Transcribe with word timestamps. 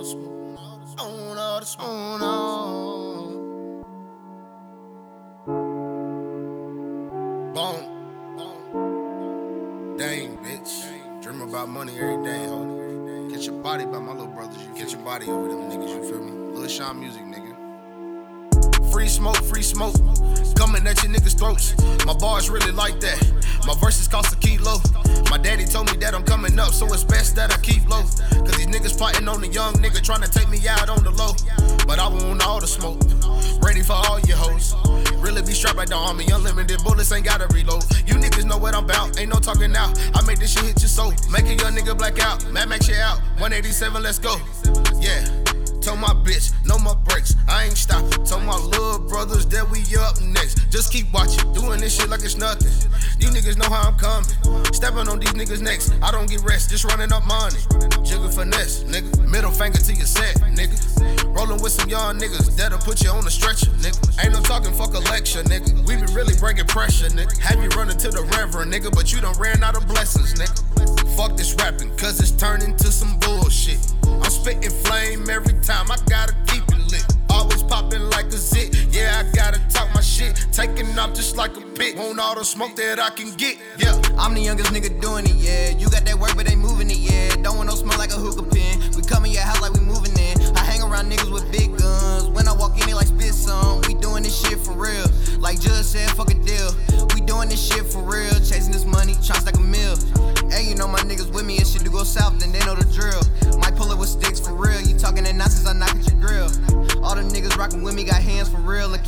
the 0.00 0.06
smoke. 0.06 0.58
I 0.98 1.06
want 1.06 1.38
all 1.38 1.60
the 1.60 1.66
smoke. 1.66 2.22
I 2.22 2.24
want. 2.74 3.36
Boom. 7.54 7.80
Dang, 9.98 10.38
bitch. 10.38 11.22
Dream 11.22 11.42
about 11.42 11.68
money 11.68 11.92
every 11.98 12.24
day, 12.24 12.46
homie. 12.48 13.30
Get 13.30 13.42
your 13.42 13.60
body 13.62 13.84
by 13.84 13.98
my 13.98 14.12
little 14.12 14.26
brothers. 14.28 14.56
You 14.66 14.74
get 14.74 14.90
your 14.90 15.02
body 15.02 15.26
over 15.26 15.48
them 15.48 15.68
niggas, 15.70 15.94
you 15.94 16.02
feel 16.08 16.24
me? 16.24 16.32
Lil 16.56 16.66
Sean 16.68 16.98
music, 16.98 17.22
nigga. 17.22 17.54
Free 18.90 19.08
smoke, 19.08 19.36
free 19.36 19.62
smoke. 19.62 19.94
Coming 20.56 20.86
at 20.86 21.02
your 21.02 21.12
niggas' 21.12 21.36
throats. 21.38 21.74
My 22.06 22.14
bars 22.14 22.48
really 22.48 22.72
like 22.72 23.00
that. 23.00 23.18
My 23.66 23.74
verses 23.80 24.08
cost 24.08 24.34
a 24.34 24.38
kilo. 24.38 24.78
My 25.30 25.38
daddy 25.38 25.64
told 25.64 25.90
me 25.90 25.96
that 25.98 26.14
I'm 26.14 26.24
coming 26.24 26.58
up, 26.58 26.72
so 26.72 26.86
it's 26.86 27.04
best 27.04 27.36
that 27.36 27.52
I 27.52 27.58
keep 27.58 27.88
low. 27.88 28.02
Cause 28.02 28.56
these 28.56 28.66
niggas 28.66 28.96
plotting 28.96 29.28
on 29.28 29.40
the 29.40 29.48
young 29.48 29.74
nigga 29.74 30.02
trying 30.02 30.22
to 30.22 30.30
take 30.30 30.48
me 30.48 30.58
out 30.68 30.88
on 30.88 31.04
the 31.04 31.10
low. 31.10 31.32
But 31.86 31.98
I 31.98 32.08
want 32.08 32.44
all 32.46 32.60
the 32.60 32.66
smoke. 32.66 32.98
Ready 33.62 33.82
for 33.82 33.92
all 33.92 34.18
your 34.20 34.36
hoes. 34.36 34.74
Really 35.20 35.42
be 35.42 35.52
strapped 35.52 35.76
like 35.76 35.88
the 35.88 35.96
army. 35.96 36.26
Unlimited 36.32 36.82
bullets 36.82 37.12
ain't 37.12 37.24
gotta 37.24 37.46
reload. 37.54 37.84
You 38.06 38.14
niggas 38.14 38.44
know 38.44 38.58
what 38.58 38.74
I'm 38.74 38.84
about. 38.84 39.20
Ain't 39.20 39.30
no 39.30 39.38
talking 39.38 39.70
now. 39.70 39.92
I 40.14 40.22
make 40.26 40.38
this 40.38 40.52
shit 40.52 40.64
hit 40.64 40.80
your 40.80 40.88
soul. 40.88 41.12
Make 41.30 41.46
a 41.46 41.54
young 41.54 41.76
nigga 41.76 41.96
black 41.96 42.18
out. 42.18 42.50
Mad 42.50 42.68
Max 42.68 42.86
shit 42.86 42.98
out. 42.98 43.18
187, 43.38 44.02
let's 44.02 44.18
go. 44.18 44.36
Yeah. 44.98 45.24
Told 45.80 45.98
my 45.98 46.12
bitch, 46.12 46.52
no 46.66 46.78
more 46.78 46.96
breaks. 46.96 47.34
I 47.48 47.64
ain't 47.64 47.69
Just 50.80 50.94
keep 50.94 51.12
watching, 51.12 51.52
doing 51.52 51.78
this 51.78 51.94
shit 51.94 52.08
like 52.08 52.24
it's 52.24 52.38
nothing. 52.38 52.72
You 53.20 53.28
niggas 53.28 53.58
know 53.58 53.68
how 53.68 53.92
I'm 53.92 53.98
coming. 54.00 54.24
Stepping 54.72 55.12
on 55.12 55.20
these 55.20 55.36
niggas' 55.36 55.60
necks. 55.60 55.92
I 56.00 56.10
don't 56.10 56.24
get 56.24 56.40
rest, 56.40 56.70
just 56.70 56.84
running 56.84 57.12
up 57.12 57.26
money. 57.26 57.60
Jiggle 58.02 58.30
finesse, 58.30 58.84
nigga. 58.84 59.12
Middle 59.28 59.50
finger 59.50 59.76
to 59.76 59.92
your 59.92 60.06
set, 60.06 60.36
nigga. 60.56 60.80
Rolling 61.36 61.60
with 61.60 61.72
some 61.72 61.90
young 61.90 62.18
niggas 62.18 62.56
that'll 62.56 62.78
put 62.78 63.04
you 63.04 63.10
on 63.10 63.26
the 63.26 63.30
stretcher, 63.30 63.68
nigga. 63.84 64.24
Ain't 64.24 64.32
no 64.32 64.40
talking 64.40 64.72
fuck 64.72 64.94
a 64.94 65.00
lecture, 65.12 65.42
nigga. 65.42 65.84
We 65.84 66.00
be 66.00 66.08
really 66.14 66.32
bringing 66.40 66.64
pressure, 66.64 67.12
nigga. 67.12 67.36
Have 67.36 67.62
you 67.62 67.68
running 67.76 67.98
to 67.98 68.08
the 68.08 68.24
reverend, 68.32 68.72
nigga, 68.72 68.90
but 68.90 69.12
you 69.12 69.20
done 69.20 69.36
ran 69.38 69.62
out 69.62 69.76
of 69.76 69.86
blessings, 69.86 70.32
nigga. 70.40 70.56
Fuck 71.14 71.36
this 71.36 71.52
rapping, 71.60 71.94
cause 71.98 72.18
it's 72.20 72.32
turning 72.32 72.74
to 72.76 72.86
some 72.86 73.18
bullshit. 73.18 73.84
I'm 74.08 74.32
spitting 74.32 74.70
flame 74.88 75.28
every 75.28 75.60
time, 75.60 75.92
I 75.92 75.98
gotta 76.08 76.32
keep 76.48 76.64
it 76.72 76.80
lit. 76.88 77.04
Always 77.28 77.62
popping 77.64 78.08
like 78.08 78.32
a 78.32 78.39
like 81.40 81.56
a 81.56 81.60
bitch. 81.60 81.96
Want 81.96 82.20
all 82.20 82.34
the 82.34 82.44
smoke 82.44 82.76
that 82.76 83.00
I 83.00 83.08
can 83.08 83.32
get, 83.36 83.56
yeah. 83.78 83.96
I'm 84.18 84.34
the 84.34 84.42
youngest 84.42 84.74
nigga 84.74 84.92
doing 85.00 85.24
it, 85.24 85.40
yeah. 85.40 85.70
You 85.70 85.88
got 85.88 86.04
that 86.04 86.18
work, 86.20 86.36
but 86.36 86.44
they 86.44 86.54
moving 86.54 86.90
it, 86.90 86.98
yeah. 87.00 87.34
Don't 87.40 87.56
want 87.56 87.70
no 87.70 87.74
smell 87.74 87.96
like 87.96 88.12
a 88.12 88.20
hookah 88.20 88.44
pin. 88.52 88.76
We 88.94 89.00
come 89.00 89.24
in 89.24 89.32
your 89.32 89.40
house 89.40 89.62
like 89.62 89.72
we 89.72 89.80
moving 89.80 90.12
in. 90.20 90.36
I 90.54 90.60
hang 90.60 90.82
around 90.82 91.08
niggas 91.08 91.32
with 91.32 91.50
big 91.50 91.72
guns. 91.78 92.28
When 92.28 92.46
I 92.46 92.52
walk 92.52 92.76
in, 92.76 92.84
they 92.84 92.92
like 92.92 93.06
spit 93.06 93.32
some. 93.32 93.80
We 93.88 93.94
doing 93.94 94.22
this 94.22 94.36
shit 94.36 94.60
for 94.60 94.76
real. 94.76 95.08
Like 95.40 95.58
just 95.58 95.92
said, 95.92 96.10
fuck 96.12 96.30
a 96.30 96.36
deal. 96.36 96.76
We 97.16 97.24
doing 97.24 97.48
this 97.48 97.64
shit 97.64 97.88
for 97.88 98.04
real. 98.04 98.36
Chasing 98.44 98.76
this 98.76 98.84
money, 98.84 99.16
trying 99.24 99.40
stack 99.40 99.56
a 99.56 99.64
mill. 99.64 99.96
Hey, 100.52 100.68
you 100.68 100.76
know 100.76 100.88
my 100.88 101.00
niggas 101.08 101.32
with 101.32 101.46
me 101.48 101.56
and 101.56 101.66
shit 101.66 101.80
to 101.88 101.90
go 101.90 102.04
south, 102.04 102.36
then 102.38 102.52
they 102.52 102.60
know 102.68 102.76
the 102.76 102.84
drill. 102.92 102.99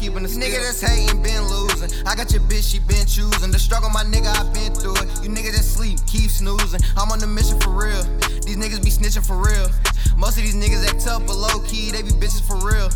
Keeping 0.02 0.22
the 0.24 0.28
skill. 0.28 0.42
Nigga 0.42 0.58
that's 0.58 0.82
hating 0.82 1.22
been 1.22 1.46
losing. 1.46 1.86
I 2.02 2.18
got 2.18 2.34
your 2.34 2.42
bitch, 2.50 2.74
she 2.74 2.82
been 2.90 3.06
choosing. 3.06 3.54
The 3.54 3.58
struggle, 3.58 3.88
my 3.90 4.02
nigga, 4.02 4.34
I 4.34 4.42
been 4.50 4.74
through 4.74 4.98
it. 4.98 5.06
You 5.22 5.30
niggas 5.30 5.54
that 5.54 5.62
sleep, 5.62 6.02
keep 6.10 6.26
snoozing. 6.26 6.82
I'm 6.98 7.12
on 7.14 7.20
the 7.22 7.30
mission 7.30 7.60
for 7.60 7.70
real. 7.70 8.02
These 8.42 8.58
niggas 8.58 8.82
be 8.82 8.90
snitching 8.90 9.22
for 9.22 9.38
real. 9.38 9.70
Most 10.18 10.36
of 10.38 10.42
these 10.42 10.58
niggas 10.58 10.82
act 10.90 11.06
tough, 11.06 11.22
but 11.26 11.38
low 11.38 11.62
key, 11.70 11.94
they 11.94 12.02
be 12.02 12.10
bitches 12.18 12.42
for 12.42 12.58
real. 12.58 12.90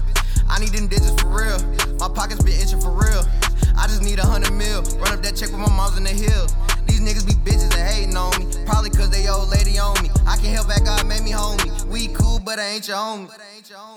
I 0.50 0.58
need 0.58 0.75
them 0.75 0.91
digits 0.91 1.14
for 1.22 1.30
real. 1.30 1.58
My 2.03 2.10
pockets 2.10 2.42
been 2.42 2.58
itching 2.58 2.82
for 2.82 2.91
real. 2.91 3.22
I 3.78 3.86
just 3.86 4.03
need 4.03 4.19
a 4.19 4.26
hundred 4.26 4.53
mil. 4.53 4.82
Run 4.98 5.14
up 5.14 5.22
that 5.22 5.36
check 5.38 5.54
with 5.54 5.62
my 5.62 5.70
mom's 5.70 5.97
in 5.97 6.04
the 6.04 6.10
hills. 6.10 6.54
These 6.86 7.00
niggas 7.00 7.26
be 7.26 7.34
bitches 7.47 7.70
that 7.70 7.86
hating 7.86 8.16
on 8.16 8.34
me. 8.38 8.47
Probably 8.66 8.91
cause 8.91 9.10
they 9.10 9.28
old 9.28 9.50
lady 9.50 9.78
on 9.78 9.94
me. 10.03 10.10
I 10.26 10.36
can 10.36 10.50
help 10.50 10.66
that 10.69 10.82
God 10.84 11.06
made 11.06 11.22
me 11.22 11.30
homie. 11.30 11.70
We 11.86 12.09
cool, 12.14 12.41
but 12.42 12.59
I 12.59 12.78
ain't 12.78 12.88
your 12.88 12.97
homie. 12.97 13.30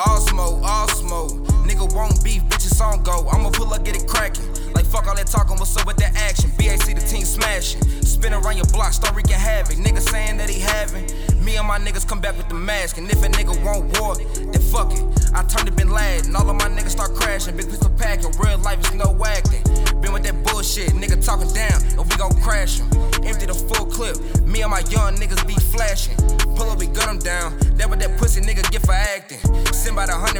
All 0.05 0.19
smoke, 0.21 0.61
all 0.63 0.87
smoke. 0.89 1.31
Nigga 1.65 1.93
won't 1.93 2.23
beef, 2.23 2.41
on 2.81 3.03
go. 3.03 3.27
I'ma 3.29 3.49
pull 3.49 3.73
up, 3.73 3.83
get 3.83 3.95
it 3.95 4.07
crackin'. 4.07 4.73
Like 4.73 4.85
fuck 4.85 5.07
all 5.07 5.15
that 5.15 5.27
talking, 5.27 5.57
what's 5.57 5.75
up 5.77 5.85
with 5.85 5.97
that 5.97 6.15
action? 6.15 6.51
BAC 6.57 6.95
the 6.95 7.05
team 7.07 7.25
smashing. 7.25 7.81
Spin 8.03 8.33
around 8.33 8.57
your 8.57 8.65
block, 8.67 8.93
start 8.93 9.15
wreaking 9.15 9.39
havoc. 9.39 9.77
Nigga 9.77 10.01
saying 10.01 10.37
that 10.37 10.49
he 10.49 10.59
having. 10.59 11.05
Me 11.43 11.57
and 11.57 11.67
my 11.67 11.79
niggas 11.79 12.07
come 12.07 12.19
back 12.19 12.37
with 12.37 12.49
the 12.49 12.55
mask. 12.55 12.97
And 12.97 13.09
if 13.09 13.23
a 13.23 13.27
nigga 13.27 13.55
want 13.63 13.97
war, 13.99 14.15
then 14.15 14.61
fuck 14.71 14.91
it. 14.93 15.03
I 15.33 15.43
turn 15.43 15.65
to 15.65 15.71
Bin 15.71 15.89
Laden. 15.89 16.35
All 16.35 16.49
of 16.49 16.55
my 16.55 16.67
niggas 16.67 16.91
start 16.91 17.15
crashing. 17.15 17.55
Big 17.55 17.69
pistol 17.69 17.89
packing. 17.91 18.31
Real 18.39 18.57
life 18.59 18.79
is 18.79 18.93
no 18.93 19.17
acting. 19.25 19.63
Been 20.01 20.13
with 20.13 20.23
that 20.23 20.43
bullshit, 20.43 20.91
nigga 20.91 21.23
talking 21.23 21.51
down. 21.53 21.81
And 21.97 22.05
we 22.09 22.15
gon' 22.17 22.33
crash 22.41 22.79
'em. 22.79 22.87
Empty 23.23 23.45
the 23.45 23.53
full 23.53 23.85
clip. 23.85 24.17
Me 24.45 24.61
and 24.61 24.71
my 24.71 24.83
young 24.89 25.15
niggas 25.15 25.45
be 25.47 25.55
flashing. 25.55 26.15
Pull 26.55 26.69
up, 26.69 26.79
we 26.79 26.87
gun 26.87 27.19
down. 27.19 27.57
That 27.77 27.89
what 27.89 27.99
that 27.99 28.17
pussy 28.17 28.41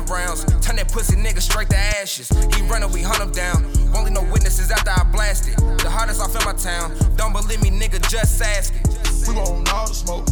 rounds. 0.10 0.46
Turn 0.66 0.76
that 0.78 0.92
pussy 0.92 1.16
nigga 1.16 1.42
straight 1.42 1.70
to 1.70 1.78
ashes. 1.78 2.30
He 2.56 2.62
running, 2.64 2.92
we 2.92 3.02
hunt 3.02 3.22
him 3.22 3.32
down. 3.32 3.66
Only 3.96 4.12
no 4.12 4.22
witnesses 4.24 4.72
after 4.72 4.92
I 4.92 5.04
blast 5.12 5.48
it. 5.48 5.58
The 5.58 5.90
hardest 5.90 6.22
off 6.22 6.36
in 6.36 6.44
my 6.46 6.54
town. 6.54 6.96
Don't 7.16 7.34
believe 7.34 7.62
me, 7.62 7.70
nigga, 7.70 8.02
just 8.10 8.42
ask 8.42 8.74
it. 8.76 8.88
We 9.28 9.36
want 9.36 9.72
all 9.74 9.88
the 9.88 9.94
smoke. 9.94 10.29